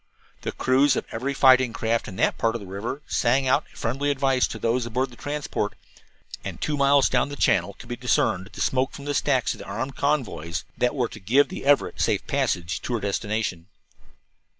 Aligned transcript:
The 0.41 0.51
crews 0.51 0.95
of 0.95 1.05
every 1.11 1.35
fighting 1.35 1.73
craft 1.73 2.07
in 2.07 2.15
that 2.15 2.39
part 2.39 2.55
of 2.55 2.61
the 2.61 2.65
river 2.65 3.03
sang 3.05 3.47
out 3.47 3.69
friendly 3.75 4.09
advice 4.09 4.47
to 4.47 4.57
those 4.57 4.83
aboard 4.87 5.11
the 5.11 5.15
transport, 5.15 5.73
and 6.43 6.59
two 6.59 6.75
miles 6.75 7.07
down 7.07 7.29
the 7.29 7.35
channel 7.35 7.73
could 7.75 7.87
be 7.87 7.95
discerned 7.95 8.49
the 8.51 8.61
smoke 8.61 8.93
from 8.93 9.05
the 9.05 9.13
stacks 9.13 9.53
of 9.53 9.59
the 9.59 9.65
armed 9.65 9.95
convoys 9.95 10.63
that 10.75 10.95
were 10.95 11.09
to 11.09 11.19
give 11.19 11.49
the 11.49 11.65
Everett 11.65 12.01
safe 12.01 12.25
passage 12.25 12.81
to 12.81 12.95
her 12.95 12.99
destination. 12.99 13.67